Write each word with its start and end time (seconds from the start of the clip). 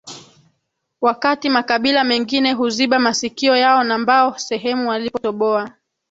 Wakati 1.01 1.49
makabila 1.49 2.03
mengine 2.03 2.53
huziba 2.53 2.99
masikio 2.99 3.55
yao 3.57 3.83
na 3.83 3.97
mbao 3.97 4.37
sehemu 4.37 4.89
walipotoboa 4.89 5.71